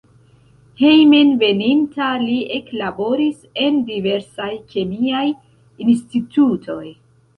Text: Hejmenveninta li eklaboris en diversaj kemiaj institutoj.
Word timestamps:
Hejmenveninta 0.77 2.07
li 2.23 2.37
eklaboris 2.57 3.45
en 3.67 3.77
diversaj 3.91 4.51
kemiaj 4.73 5.25
institutoj. 5.87 6.85